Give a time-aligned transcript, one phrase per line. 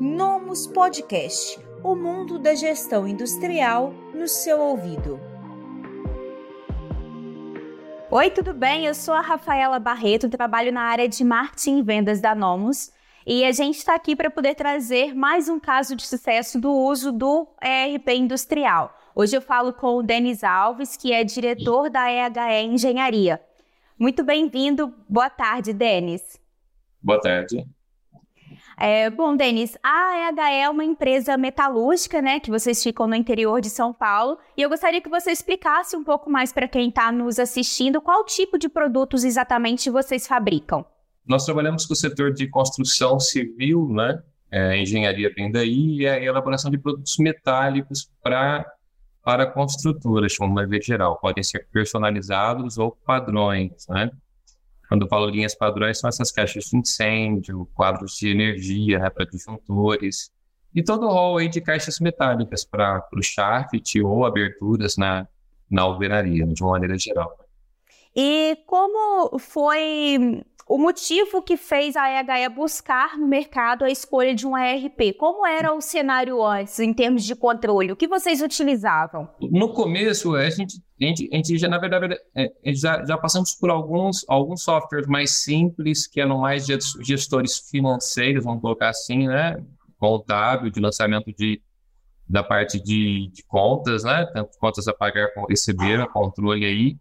[0.00, 5.20] Nomus Podcast o mundo da gestão industrial no seu ouvido.
[8.08, 8.86] Oi, tudo bem?
[8.86, 12.92] Eu sou a Rafaela Barreto, trabalho na área de marketing e vendas da Nomus.
[13.26, 17.10] E a gente está aqui para poder trazer mais um caso de sucesso do uso
[17.10, 18.96] do ERP industrial.
[19.16, 23.40] Hoje eu falo com o Denis Alves, que é diretor da EHE Engenharia.
[23.98, 24.94] Muito bem-vindo.
[25.08, 26.40] Boa tarde, Denis.
[27.02, 27.66] Boa tarde.
[28.80, 33.60] É, bom, Denis, a EHE é uma empresa metalúrgica, né, que vocês ficam no interior
[33.60, 37.10] de São Paulo, e eu gostaria que você explicasse um pouco mais para quem está
[37.10, 40.84] nos assistindo qual tipo de produtos exatamente vocês fabricam.
[41.26, 46.22] Nós trabalhamos com o setor de construção civil, né, é, engenharia vem daí, e a
[46.22, 48.64] elaboração de produtos metálicos para
[49.20, 51.18] para construtoras, de uma maneira geral.
[51.18, 54.10] Podem ser personalizados ou padrões, né?
[54.88, 59.26] Quando eu falo linhas padrões, são essas caixas de incêndio, quadros de energia né, para
[60.74, 65.26] e todo o rol aí de caixas metálicas para o shaft ou aberturas na,
[65.70, 67.47] na alvenaria, de uma maneira geral.
[68.14, 74.46] E como foi o motivo que fez a EHE buscar no mercado a escolha de
[74.46, 75.14] um ERP?
[75.18, 77.90] Como era o cenário antes, em termos de controle?
[77.90, 79.28] O que vocês utilizavam?
[79.40, 83.54] No começo, a gente, a gente, a gente já, na verdade, é, já, já passamos
[83.54, 89.56] por alguns, alguns softwares mais simples, que eram mais gestores financeiros, vamos colocar assim, né?
[89.98, 91.62] Contábil, de lançamento de,
[92.28, 94.26] da parte de, de contas, né?
[94.34, 96.96] Tanto contas a pagar receber, controle aí.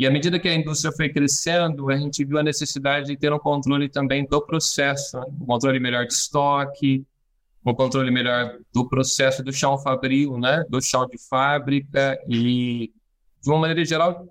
[0.00, 3.30] E à medida que a indústria foi crescendo, a gente viu a necessidade de ter
[3.34, 5.26] um controle também do processo, né?
[5.38, 7.04] um controle melhor de estoque,
[7.66, 10.64] um controle melhor do processo do chão fabril, né?
[10.70, 12.90] do chão de fábrica e,
[13.42, 14.26] de uma maneira geral,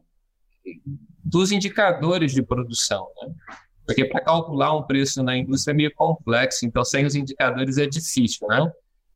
[1.24, 3.08] dos indicadores de produção.
[3.22, 3.32] Né?
[3.86, 7.86] Porque para calcular um preço na indústria é meio complexo, então sem os indicadores é
[7.86, 8.72] difícil, né?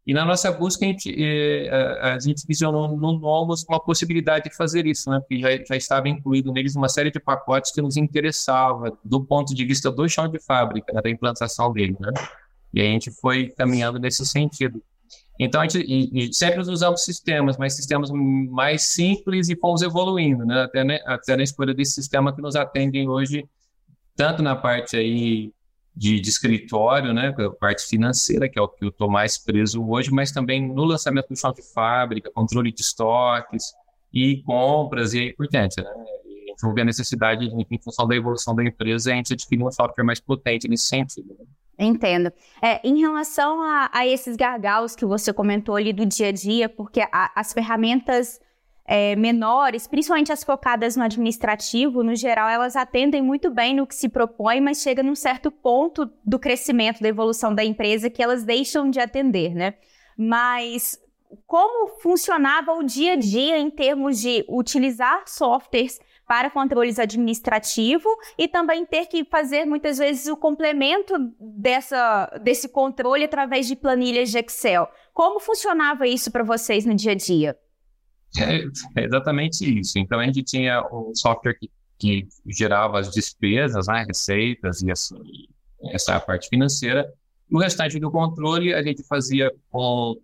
[0.06, 1.70] E na nossa busca, a gente, eh,
[2.02, 5.20] a gente visionou no Nomos uma possibilidade de fazer isso, né?
[5.22, 9.56] porque já, já estava incluído neles uma série de pacotes que nos interessava do ponto
[9.56, 11.02] de vista do chão de fábrica, né?
[11.02, 11.96] da implantação dele.
[11.98, 12.12] Né?
[12.74, 14.84] E a gente foi caminhando nesse sentido.
[15.40, 20.46] Então, a gente e, e sempre usamos sistemas, mas sistemas mais simples e fomos evoluindo,
[20.46, 20.62] né?
[20.64, 21.00] Até, né?
[21.06, 23.44] até na escolha desse sistema que nos atendem hoje,
[24.16, 25.52] tanto na parte aí
[25.96, 29.86] de, de, escritório, né, a parte financeira, que é o que eu estou mais preso
[29.88, 33.74] hoje, mas também no lançamento do chão de fábrica, controle de estoques
[34.12, 35.82] e compras e aí por diante.
[35.82, 35.90] Né?
[36.26, 40.04] E a a necessidade, em função da evolução da empresa, a gente adquirir um software
[40.04, 41.36] mais potente nesse sentido.
[41.40, 41.46] Né?
[41.78, 42.32] Entendo.
[42.62, 46.70] É, em relação a, a, esses gargalos que você comentou ali do dia a dia,
[46.70, 48.40] porque a, as ferramentas
[48.86, 53.96] é, menores, principalmente as focadas no administrativo, no geral, elas atendem muito bem no que
[53.96, 58.44] se propõe, mas chega num certo ponto do crescimento, da evolução da empresa que elas
[58.44, 59.76] deixam de atender, né?
[60.18, 61.00] Mas
[61.48, 68.48] como funcionava o dia a dia em termos de utilizar softwares para controles administrativos e
[68.48, 74.40] também ter que fazer muitas vezes o complemento dessa, desse controle através de planilhas de
[74.40, 74.88] Excel.
[75.14, 77.58] Como funcionava isso para vocês no dia a dia?
[78.38, 78.64] É,
[78.96, 79.98] é, exatamente isso.
[80.00, 85.16] Então a gente tinha um software que, que gerava as despesas, né, receitas e assim,
[85.92, 87.12] essa parte financeira.
[87.52, 90.18] O restante do controle a gente fazia com,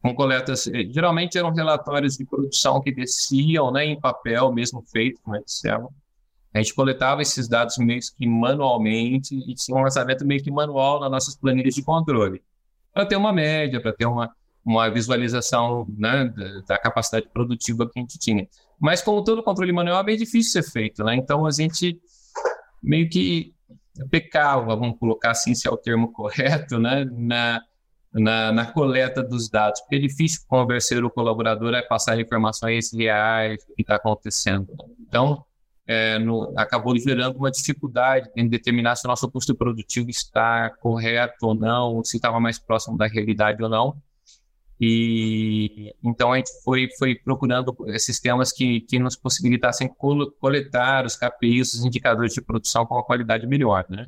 [0.00, 5.20] com coletas, eh, geralmente eram relatórios de produção que desciam né, em papel, mesmo feito
[5.22, 5.92] com Excel.
[6.52, 10.98] A gente coletava esses dados meio que manualmente e tinha um lançamento meio que manual
[11.00, 12.42] nas nossas planilhas de controle.
[12.92, 14.34] Para ter uma média, para ter uma,
[14.64, 18.46] uma visualização né, da, da, capacidade produtiva que a gente tinha.
[18.78, 21.14] Mas como todo controle manual é bem difícil ser feito, né?
[21.16, 22.00] Então a gente
[22.82, 23.54] meio que
[24.10, 27.04] pecava, vamos colocar assim, se é o termo correto, né?
[27.10, 27.62] Na,
[28.12, 33.64] na, na coleta dos dados, porque é difícil convencer o colaborador a passar informações reais
[33.64, 34.74] do que está acontecendo.
[35.00, 35.44] Então,
[35.86, 41.46] é, no, acabou gerando uma dificuldade em determinar se o nosso custo produtivo está correto
[41.46, 43.96] ou não, se estava mais próximo da realidade ou não.
[44.80, 49.88] E então a gente foi, foi procurando sistemas que, que nos possibilitassem
[50.40, 54.06] coletar os KPIs, os indicadores de produção com uma qualidade melhor, né?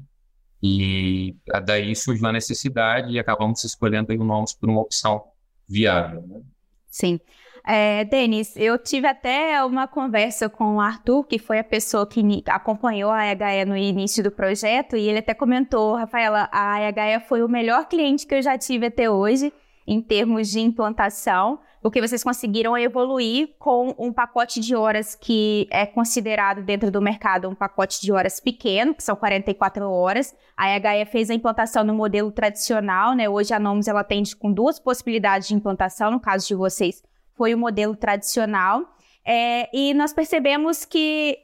[0.63, 5.25] E daí surgiu a necessidade e acabamos escolhendo o Nomos por uma opção
[5.69, 6.23] viável.
[6.23, 6.41] Né?
[6.87, 7.21] Sim.
[7.67, 12.43] É, Denis, eu tive até uma conversa com o Arthur, que foi a pessoa que
[12.47, 17.43] acompanhou a EHE no início do projeto, e ele até comentou, Rafaela, a EHE foi
[17.43, 19.53] o melhor cliente que eu já tive até hoje,
[19.87, 25.85] em termos de implantação, porque vocês conseguiram evoluir com um pacote de horas que é
[25.85, 30.35] considerado dentro do mercado um pacote de horas pequeno, que são 44 horas.
[30.57, 33.29] A EHE fez a implantação no modelo tradicional, né?
[33.29, 37.03] Hoje a Nomus ela atende com duas possibilidades de implantação, no caso de vocês
[37.35, 38.95] foi o modelo tradicional.
[39.25, 41.39] É, e nós percebemos que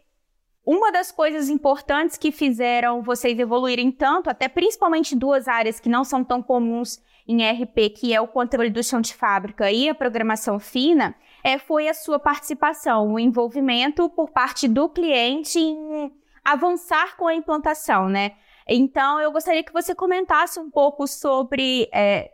[0.65, 6.05] uma das coisas importantes que fizeram vocês evoluírem tanto, até principalmente duas áreas que não
[6.05, 9.95] são tão comuns em RP, que é o controle do chão de fábrica e a
[9.95, 11.15] programação fina,
[11.45, 16.11] é, foi a sua participação, o envolvimento por parte do cliente em
[16.45, 18.33] avançar com a implantação, né?
[18.67, 22.31] Então, eu gostaria que você comentasse um pouco sobre é,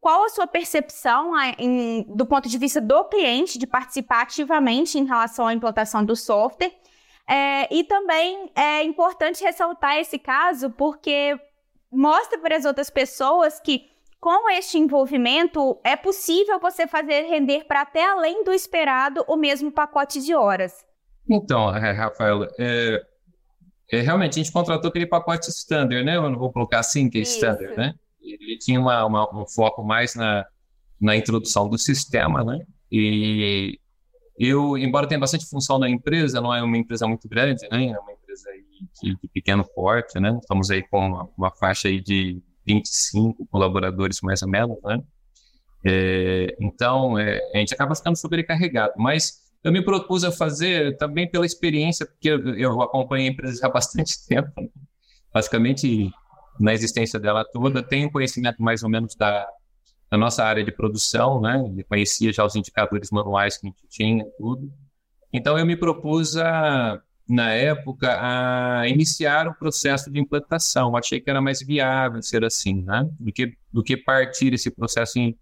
[0.00, 5.04] qual a sua percepção em, do ponto de vista do cliente de participar ativamente em
[5.04, 6.72] relação à implantação do software.
[7.26, 11.38] É, e também é importante ressaltar esse caso porque
[11.92, 17.82] mostra para as outras pessoas que com este envolvimento é possível você fazer render para
[17.82, 20.84] até além do esperado o mesmo pacote de horas.
[21.28, 23.02] Então, é, Rafael, é,
[23.90, 26.16] é, realmente a gente contratou aquele pacote standard, né?
[26.16, 27.34] Eu não vou colocar assim que é Isso.
[27.34, 27.94] standard, né?
[28.20, 30.46] Ele tinha uma, uma, um foco mais na,
[31.00, 32.60] na introdução do sistema, né?
[32.90, 33.78] E
[34.38, 37.86] eu, embora tenha bastante função na empresa, não é uma empresa muito grande, né?
[37.86, 38.48] É uma empresa
[39.02, 40.36] de, de pequeno porte, né?
[40.40, 45.02] Estamos aí com uma, uma, faixa aí de 25 colaboradores mais ou menos, né?
[45.84, 51.28] É, então, é, a gente acaba ficando sobrecarregado, mas eu me propus a fazer também
[51.28, 54.68] pela experiência, porque eu, eu acompanho a empresa há bastante tempo, né?
[55.32, 56.10] basicamente
[56.60, 59.46] na existência dela toda, tenho conhecimento mais ou menos da,
[60.10, 61.58] da nossa área de produção, né?
[61.76, 64.70] Eu conhecia já os indicadores manuais que a gente tinha, tudo.
[65.32, 70.96] Então, eu me propus a na época, a iniciar o processo de implantação.
[70.96, 73.08] Achei que era mais viável ser assim, né?
[73.18, 75.36] Do que, do que partir esse processo em,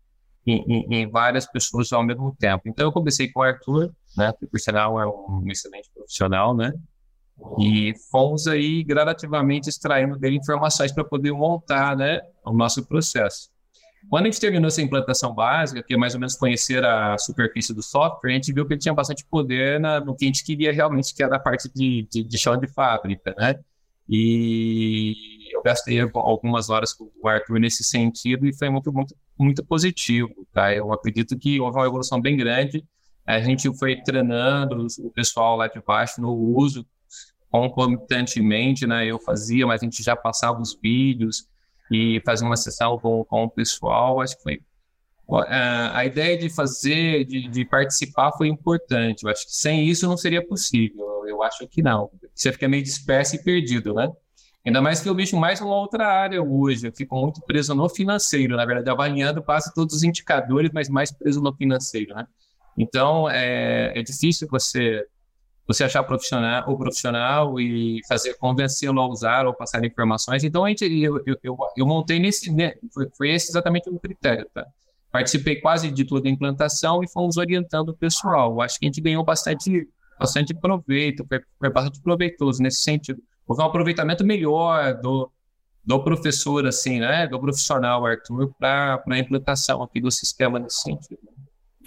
[0.47, 2.63] em, em várias pessoas ao mesmo tempo.
[2.67, 4.33] Então, eu comecei com o Arthur, né?
[4.39, 6.73] Que, por sinal, é um excelente profissional, né?
[7.59, 12.21] E fomos aí gradativamente extraindo dele informações para poder montar, né?
[12.45, 13.49] O nosso processo.
[14.09, 17.75] Quando a gente terminou essa implantação básica, que é mais ou menos conhecer a superfície
[17.75, 20.45] do software, a gente viu que ele tinha bastante poder na, no que a gente
[20.45, 23.57] queria realmente, que era a parte de, de, de chão de fábrica, né?
[24.09, 25.15] E
[25.55, 30.47] eu gastei algumas horas com o Arthur nesse sentido e foi muito, muito, muito positivo,
[30.53, 30.75] tá?
[30.75, 32.85] Eu acredito que houve uma evolução bem grande.
[33.25, 36.85] A gente foi treinando o pessoal lá de baixo no uso
[37.51, 39.07] concomitantemente, né?
[39.07, 41.47] Eu fazia, mas a gente já passava os vídeos,
[41.91, 44.61] e fazer uma sessão com, com o pessoal, acho que foi
[45.49, 49.23] a ideia de fazer, de, de, participar foi importante.
[49.23, 51.25] Eu acho que sem isso não seria possível.
[51.27, 52.11] Eu acho que não.
[52.35, 54.11] Você fica meio disperso e perdido, né?
[54.67, 56.89] Ainda mais que eu vejo mais uma outra área hoje.
[56.89, 61.11] Eu fico muito preso no financeiro, na verdade, avaliando passa todos os indicadores, mas mais
[61.11, 62.27] preso no financeiro, né?
[62.77, 65.05] Então, é, é difícil você
[65.73, 70.43] você achar profissional, o profissional e fazer convencê-lo a usar ou passar informações.
[70.43, 73.99] Então, a gente, eu, eu, eu, eu montei nesse, né, foi, foi, esse exatamente o
[73.99, 74.67] critério, tá?
[75.13, 78.61] Participei quase de toda a implantação e fomos orientando o pessoal.
[78.61, 79.89] Acho que a gente ganhou bastante,
[80.19, 83.23] bastante proveito, foi, foi bastante proveitoso nesse sentido.
[83.47, 85.31] Houve um aproveitamento melhor do,
[85.85, 91.21] do professor, assim, né, do profissional Arthur, para a implantação aqui do sistema nesse sentido.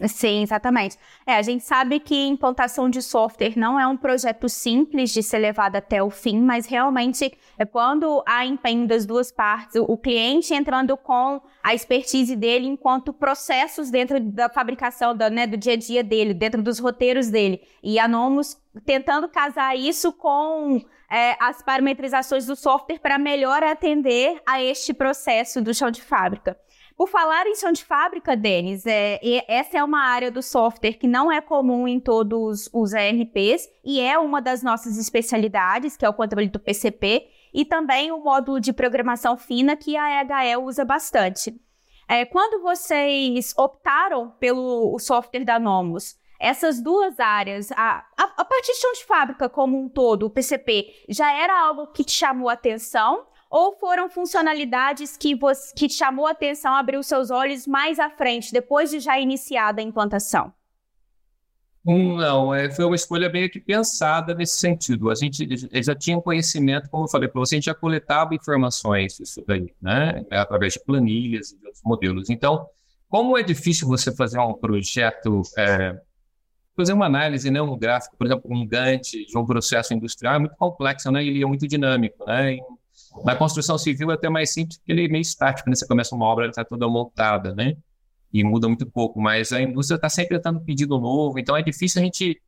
[0.07, 0.97] Sim, exatamente.
[1.25, 5.37] É, a gente sabe que implantação de software não é um projeto simples de ser
[5.37, 10.51] levado até o fim, mas realmente é quando há empenho das duas partes, o cliente
[10.51, 15.77] entrando com a expertise dele enquanto processos dentro da fabricação do, né, do dia a
[15.77, 21.61] dia dele, dentro dos roteiros dele, e a Nomus tentando casar isso com é, as
[21.61, 26.57] parametrizações do software para melhor atender a este processo do chão de fábrica.
[26.95, 31.07] Por falar em chão de fábrica, Denis, é, essa é uma área do software que
[31.07, 36.09] não é comum em todos os ERPs e é uma das nossas especialidades, que é
[36.09, 40.85] o controle do PCP, e também o módulo de programação fina que a EHE usa
[40.85, 41.59] bastante.
[42.07, 48.71] É, quando vocês optaram pelo software da Nomos, essas duas áreas, a, a, a parte
[48.71, 52.49] de chão de fábrica como um todo, o PCP, já era algo que te chamou
[52.49, 53.25] a atenção?
[53.53, 58.51] Ou foram funcionalidades que, você, que chamou a atenção, abriu seus olhos mais à frente,
[58.51, 60.51] depois de já iniciada a implantação?
[61.85, 65.11] Não, é, foi uma escolha bem aqui pensada nesse sentido.
[65.11, 65.47] A gente
[65.83, 69.71] já tinha conhecimento, como eu falei para você, a gente já coletava informações isso daí,
[69.79, 70.25] né?
[70.31, 72.31] Através de planilhas e outros modelos.
[72.31, 72.65] Então,
[73.07, 75.95] como é difícil você fazer um projeto, é,
[76.75, 80.39] fazer uma análise, né, um gráfico, por exemplo, um Gantt de um processo industrial é
[80.39, 81.23] muito complexo, né?
[81.23, 82.57] Ele é muito dinâmico, né?
[83.23, 85.75] Na construção civil é até mais simples, porque ele é meio estático, né?
[85.75, 87.75] Você começa uma obra, ela está toda montada, né?
[88.31, 92.01] E muda muito pouco, mas a indústria está sempre dando pedido novo, então é difícil
[92.01, 92.41] a gente,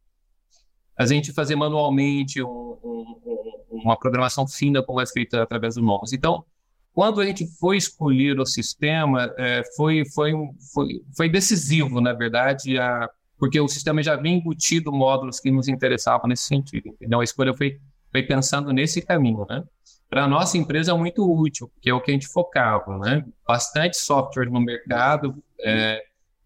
[0.97, 2.47] a gente fazer manualmente um,
[2.83, 3.21] um,
[3.69, 6.11] uma programação fina como é feita através do Nomos.
[6.11, 6.43] Então,
[6.91, 10.31] quando a gente foi escolher o sistema, é, foi, foi,
[10.73, 15.67] foi, foi decisivo, na verdade, a, porque o sistema já vinha embutido módulos que nos
[15.67, 16.95] interessavam nesse sentido.
[17.01, 17.79] Então, a escolha foi,
[18.11, 19.63] foi pensando nesse caminho, né?
[20.09, 23.25] Para a nossa empresa é muito útil, porque é o que a gente focava, né?
[23.47, 26.03] Bastante software no mercado, é,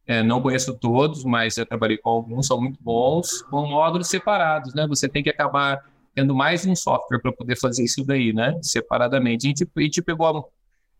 [0.07, 4.73] é, não conheço todos, mas já trabalhei com alguns, são muito bons, com módulos separados,
[4.73, 4.87] né?
[4.87, 5.83] Você tem que acabar
[6.15, 8.57] tendo mais um software para poder fazer isso daí, né?
[8.61, 9.45] Separadamente.
[9.45, 10.51] A gente, a gente pegou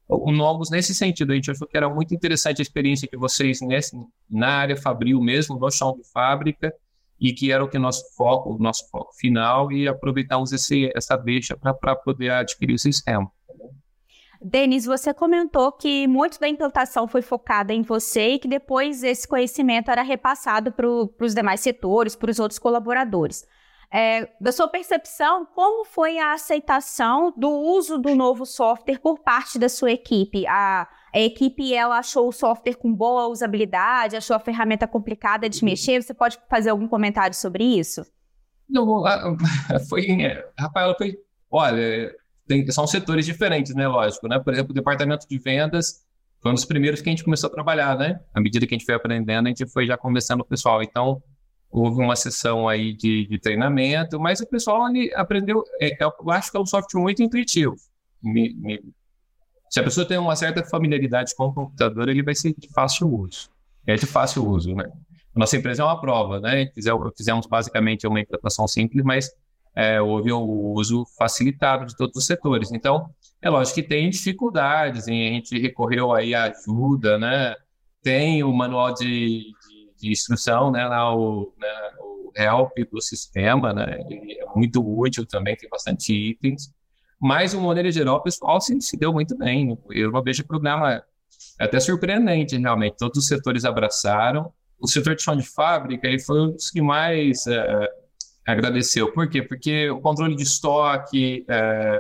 [0.08, 1.32] o Novos nesse sentido.
[1.32, 3.96] A gente achou que era muito interessante a experiência que vocês, nesse,
[4.30, 6.74] na área Fabril mesmo, no chão de fábrica,
[7.20, 11.58] e que era o que nosso foco, nosso foco final, e aproveitamos esse, essa deixa
[11.58, 13.30] para poder adquirir o sistema.
[14.42, 19.28] Denis, você comentou que muito da implantação foi focada em você e que depois esse
[19.28, 23.46] conhecimento era repassado para os demais setores, para os outros colaboradores.
[23.92, 29.60] É, da sua percepção, como foi a aceitação do uso do novo software por parte
[29.60, 30.48] da sua equipe?
[30.48, 35.64] A, a equipe ela achou o software com boa usabilidade, achou a ferramenta complicada de
[35.64, 36.02] mexer?
[36.02, 38.06] Você pode fazer algum comentário sobre isso?
[38.70, 39.04] Não,
[39.90, 41.18] foi, é, Rafaela, foi,
[41.50, 42.14] olha,
[42.48, 44.40] tem, são setores diferentes, né, lógico, né?
[44.40, 46.06] Por exemplo, o departamento de vendas
[46.42, 48.20] foi um dos primeiros que a gente começou a trabalhar, né?
[48.34, 50.82] À medida que a gente foi aprendendo, a gente foi já conversando com o pessoal.
[50.82, 51.22] Então,
[51.70, 54.84] houve uma sessão aí de, de treinamento, mas o pessoal
[55.16, 57.76] aprendeu, é, é, eu acho que é um software muito intuitivo.
[58.22, 58.82] Me, me,
[59.70, 63.08] se a pessoa tem uma certa familiaridade com o computador, ele vai ser de fácil
[63.08, 63.50] uso.
[63.86, 64.90] É de fácil uso, né?
[65.36, 66.72] Nossa empresa é uma prova, né?
[67.16, 69.30] Fizemos basicamente uma implantação simples, mas
[69.76, 72.72] é, houve o uso facilitado de todos os setores.
[72.72, 73.10] Então,
[73.42, 77.56] é lógico que tem dificuldades, a gente recorreu aí à ajuda, né?
[78.02, 79.54] Tem o manual de,
[80.00, 81.68] de instrução, né, lá o, né,
[82.00, 86.74] o help do sistema, né, ele é muito útil também, tem bastante itens,
[87.22, 89.78] mas, de uma maneira geral, o pessoal se, se deu muito bem.
[89.92, 91.04] Eu não vejo programa
[91.60, 92.96] é até surpreendente, realmente.
[92.98, 94.52] Todos os setores abraçaram.
[94.80, 97.90] O setor de chão de fábrica ele foi um dos que mais é,
[98.48, 99.12] agradeceu.
[99.12, 99.42] Por quê?
[99.42, 102.00] Porque o controle de estoque, é,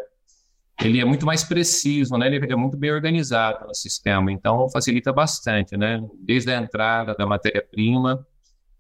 [0.81, 2.27] ele é muito mais preciso, né?
[2.27, 6.01] Ele é muito bem organizado no sistema, então facilita bastante, né?
[6.21, 8.25] Desde a entrada da matéria-prima,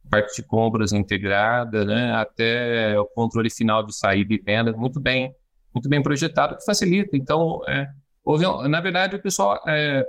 [0.09, 2.13] parte de compras integrada, né?
[2.13, 5.35] Até o controle final de saída e venda, muito bem,
[5.73, 7.15] muito bem projetado, que facilita.
[7.15, 7.87] Então, é,
[8.23, 10.05] houve, na verdade, o pessoal é,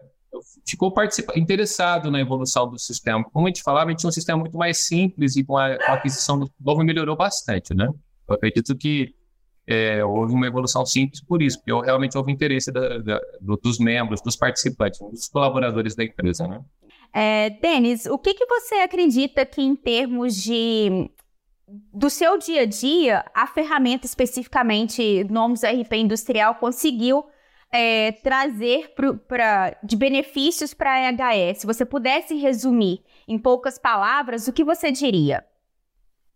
[0.67, 0.93] ficou
[1.37, 3.25] interessado na evolução do sistema.
[3.25, 5.76] Como a gente falava, a gente tinha um sistema muito mais simples e com a,
[5.76, 7.88] com a aquisição do novo melhorou bastante, né?
[8.29, 9.14] Eu acredito que
[9.67, 13.21] é, houve uma evolução simples por isso, porque realmente houve interesse da, da,
[13.62, 16.61] dos membros, dos participantes, dos colaboradores da empresa, né?
[17.12, 21.11] É, Denis, o que, que você acredita que em termos de
[21.93, 27.25] do seu dia a dia, a ferramenta especificamente Nomes RP Industrial conseguiu
[27.73, 31.59] é, trazer pro, pra, de benefícios para a EHS?
[31.59, 35.45] Se você pudesse resumir em poucas palavras, o que você diria?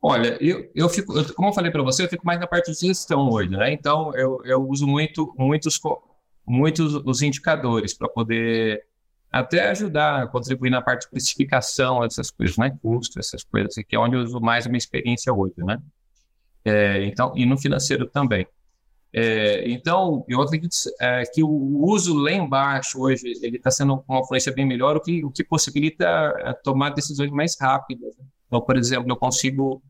[0.01, 2.71] Olha, eu, eu fico, eu, como eu falei para você, eu fico mais na parte
[2.71, 3.73] de gestão hoje, né?
[3.73, 5.81] Então, eu, eu uso muito, muitos,
[6.47, 8.85] muitos os indicadores para poder
[9.41, 12.71] até ajudar contribuir na parte de precificação dessas coisas, né?
[12.81, 15.83] Custo, essas coisas, que é onde eu uso mais a minha experiência hoje, né?
[16.65, 18.47] É, então, e no financeiro também.
[19.13, 24.15] É, então, eu acredito é, que o uso lá embaixo hoje ele está sendo com
[24.15, 26.05] uma influência bem melhor, o que, o que possibilita
[26.39, 28.17] é, tomar decisões mais rápidas.
[28.17, 28.25] Né?
[28.47, 29.83] Então, por exemplo, eu consigo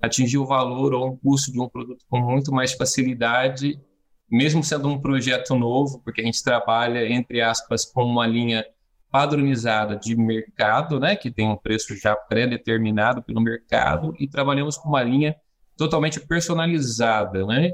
[0.00, 3.80] atingir o valor ou um custo de um produto com muito mais facilidade,
[4.30, 8.64] mesmo sendo um projeto novo, porque a gente trabalha, entre aspas, com uma linha
[9.12, 14.88] padronizada de mercado, né, que tem um preço já pré-determinado pelo mercado, e trabalhamos com
[14.88, 15.36] uma linha
[15.76, 17.70] totalmente personalizada, né,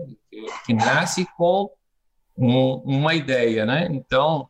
[0.66, 1.70] que nasce com
[2.36, 3.88] um, uma ideia, né?
[3.90, 4.48] Então,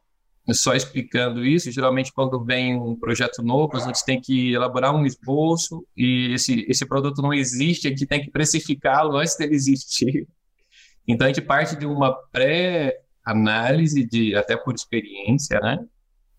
[0.50, 5.04] só explicando isso, geralmente quando vem um projeto novo, a gente tem que elaborar um
[5.04, 10.26] esboço e esse, esse produto não existe, a gente tem que precificá-lo antes dele existir.
[11.06, 15.78] Então a gente parte de uma pré-análise, de até por experiência, né?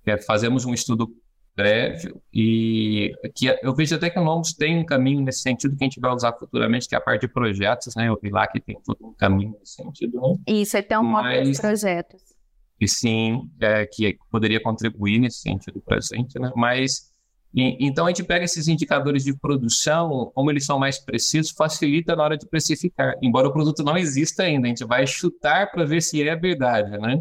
[0.09, 1.07] É, fazemos um estudo
[1.55, 5.83] prévio e que eu vejo até que o Nomos tem um caminho nesse sentido que
[5.83, 8.07] a gente vai usar futuramente, que é a parte de projetos, né?
[8.07, 10.35] Eu vi lá que tem todo um caminho nesse sentido, né?
[10.47, 11.49] Isso, é tem um Mas...
[11.49, 12.39] de projetos
[12.79, 16.51] e sim é, que poderia contribuir nesse sentido presente, né?
[16.55, 17.09] Mas
[17.51, 22.23] então, a gente pega esses indicadores de produção, como eles são mais precisos, facilita na
[22.23, 23.15] hora de precificar.
[23.23, 26.95] Embora o produto não exista ainda, a gente vai chutar para ver se é verdade,
[26.99, 27.19] né?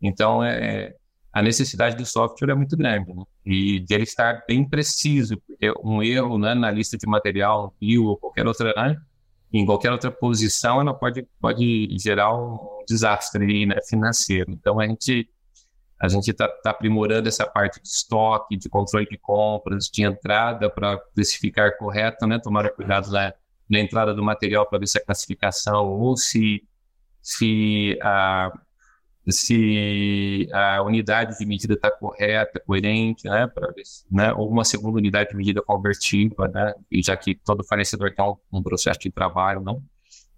[0.00, 0.94] Então, é,
[1.32, 3.22] a necessidade do software é muito grande, né?
[3.44, 8.16] E dele estar bem preciso, porque um erro né, na lista de material, um ou
[8.16, 8.96] qualquer outra, né?
[9.52, 14.50] em qualquer outra posição, ela pode, pode gerar um desastre né, financeiro.
[14.52, 15.28] Então, a gente
[16.00, 20.70] a gente está tá aprimorando essa parte de estoque, de controle de compras, de entrada
[20.70, 22.38] para precificar correto, né?
[22.38, 23.34] Tomar cuidado na,
[23.68, 26.62] na entrada do material para ver se a classificação ou se,
[27.20, 28.52] se, a,
[29.32, 33.46] se a unidade de medida está correta, coerente, né?
[33.46, 34.32] Para ver se, né?
[34.32, 36.74] Ou uma segunda unidade de medida convertível, né?
[36.90, 39.82] E já que todo fornecedor tem um, um processo de trabalho, não?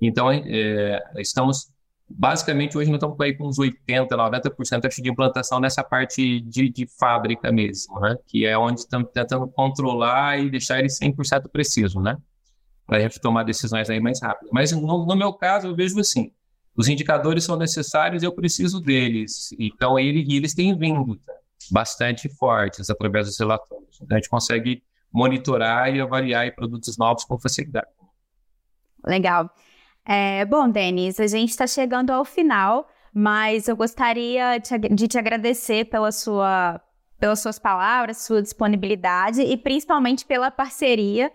[0.00, 1.70] Então, é, estamos
[2.12, 6.68] basicamente hoje nós estamos aí com uns 80%, 90% acho, de implantação nessa parte de,
[6.68, 8.16] de fábrica mesmo, né?
[8.26, 12.16] que é onde estamos tentando controlar e deixar ele 100% preciso, né?
[12.90, 14.48] para a gente tomar decisões aí mais rápido.
[14.52, 16.32] Mas no, no, meu caso, eu vejo assim,
[16.80, 21.32] os indicadores são necessários, eu preciso deles, então ele, eles têm vindo tá?
[21.70, 24.00] bastante fortes através dos relatórios.
[24.00, 24.82] Então a gente consegue
[25.12, 27.86] monitorar e avaliar produtos novos com facilidade.
[29.04, 29.50] Legal.
[30.06, 35.84] É, bom, Denis, a gente está chegando ao final, mas eu gostaria de te agradecer
[35.84, 36.80] pela sua,
[37.18, 41.30] pelas suas palavras, sua disponibilidade e principalmente pela parceria.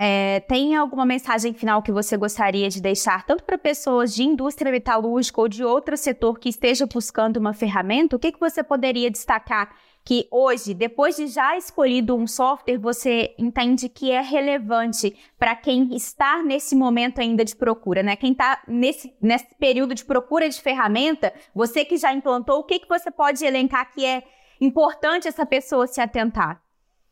[0.00, 4.70] É, tem alguma mensagem final que você gostaria de deixar, tanto para pessoas de indústria
[4.70, 8.14] metalúrgica ou de outro setor que esteja buscando uma ferramenta?
[8.14, 9.74] O que, que você poderia destacar
[10.04, 15.94] que hoje, depois de já escolhido um software, você entende que é relevante para quem
[15.94, 18.14] está nesse momento ainda de procura, né?
[18.14, 22.78] Quem está nesse, nesse período de procura de ferramenta, você que já implantou, o que,
[22.78, 24.22] que você pode elencar que é
[24.60, 26.62] importante essa pessoa se atentar?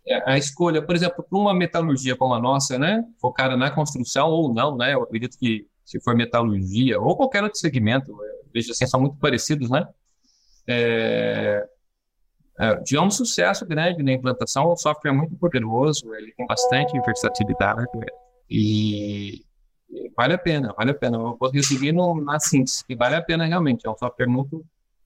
[0.09, 4.29] É, a escolha, por exemplo, para uma metalurgia como a nossa, né, focada na construção
[4.29, 8.17] ou não, né, eu acredito que se for metalurgia ou qualquer outro segmento,
[8.53, 9.87] veja assim, são muito parecidos, né,
[10.69, 11.67] é,
[12.59, 16.99] é, tivemos um sucesso grande na implantação, o software é muito poderoso, ele tem bastante
[17.01, 17.87] versatilidade
[18.49, 19.43] e,
[19.91, 21.19] e vale a pena, vale a pena.
[21.19, 24.65] Eu vou resumir na síntese, que vale a pena realmente, é um software muito,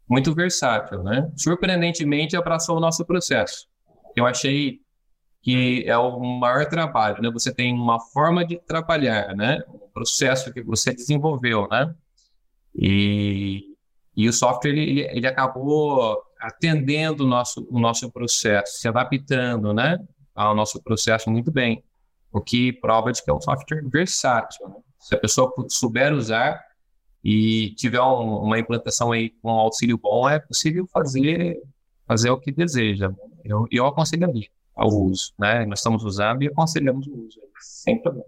[0.09, 1.31] muito versátil, né?
[1.37, 3.67] Surpreendentemente abraçou o nosso processo.
[4.15, 4.81] Eu achei
[5.43, 7.31] que é o maior trabalho, né?
[7.31, 9.63] Você tem uma forma de trabalhar, né?
[9.69, 11.95] Um processo que você desenvolveu, né?
[12.75, 13.75] E,
[14.15, 19.99] e o software ele, ele acabou atendendo o nosso, o nosso processo, se adaptando né,
[20.35, 21.83] ao nosso processo muito bem,
[22.33, 24.69] o que prova de que é um software versátil.
[24.69, 24.77] Né?
[24.99, 26.63] Se a pessoa souber usar
[27.25, 31.61] e tiver um, uma implantação aí com auxílio bom, é possível fazer,
[32.07, 33.13] fazer o que deseja.
[33.45, 34.49] Eu, eu aconselharia
[34.81, 35.33] ao uso.
[35.39, 35.67] Né?
[35.67, 38.27] Nós estamos usando e aconselhamos o uso, sem problema.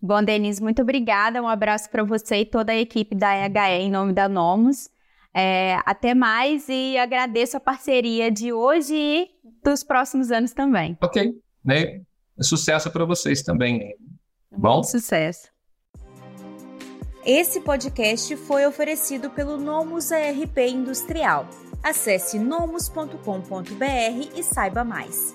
[0.00, 1.40] Bom, Denise, muito obrigada.
[1.40, 4.90] Um abraço para você e toda a equipe da EHE em nome da Nomos.
[5.32, 9.30] É, até mais e agradeço a parceria de hoje e
[9.62, 10.98] dos próximos anos também.
[11.00, 11.32] Ok.
[11.64, 12.02] Né?
[12.40, 13.94] Sucesso para vocês também.
[14.50, 14.74] Bom?
[14.74, 15.48] Muito sucesso.
[17.24, 21.48] Esse podcast foi oferecido pelo Nomus ERP Industrial.
[21.80, 23.14] Acesse nomus.com.br
[24.36, 25.32] e saiba mais.